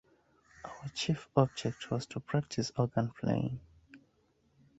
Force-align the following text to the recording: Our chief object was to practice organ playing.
Our 0.65 0.89
chief 0.95 1.29
object 1.35 1.91
was 1.91 2.07
to 2.07 2.19
practice 2.19 2.71
organ 2.75 3.11
playing. 3.19 3.59